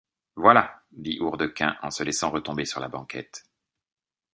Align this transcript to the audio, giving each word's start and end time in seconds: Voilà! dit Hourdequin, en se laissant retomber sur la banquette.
Voilà! 0.35 0.81
dit 0.93 1.19
Hourdequin, 1.19 1.77
en 1.83 1.91
se 1.91 2.01
laissant 2.01 2.31
retomber 2.31 2.65
sur 2.65 2.79
la 2.79 2.87
banquette. 2.87 3.43